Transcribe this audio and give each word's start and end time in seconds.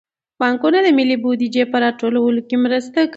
بانکونه 0.41 0.79
د 0.83 0.87
ملي 0.97 1.17
بودیجې 1.23 1.63
په 1.71 1.77
راټولولو 1.83 2.39
کې 2.47 2.55
مرسته 2.65 2.99
کوي. 3.03 3.09